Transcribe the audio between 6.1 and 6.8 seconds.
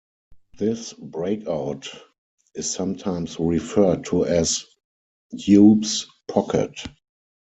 Pocket.